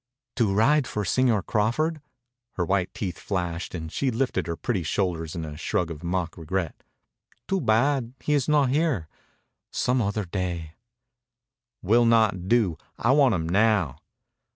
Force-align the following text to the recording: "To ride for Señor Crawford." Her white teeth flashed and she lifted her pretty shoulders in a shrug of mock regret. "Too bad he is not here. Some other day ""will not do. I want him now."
"To 0.37 0.51
ride 0.51 0.87
for 0.87 1.03
Señor 1.03 1.45
Crawford." 1.45 2.01
Her 2.53 2.65
white 2.65 2.91
teeth 2.91 3.19
flashed 3.19 3.75
and 3.75 3.91
she 3.91 4.09
lifted 4.09 4.47
her 4.47 4.55
pretty 4.55 4.81
shoulders 4.81 5.35
in 5.35 5.45
a 5.45 5.55
shrug 5.55 5.91
of 5.91 6.03
mock 6.03 6.39
regret. 6.39 6.81
"Too 7.47 7.61
bad 7.61 8.13
he 8.19 8.33
is 8.33 8.49
not 8.49 8.69
here. 8.69 9.07
Some 9.69 10.01
other 10.01 10.25
day 10.25 10.73
""will 11.83 12.05
not 12.05 12.47
do. 12.49 12.79
I 12.97 13.11
want 13.11 13.35
him 13.35 13.47
now." 13.47 13.99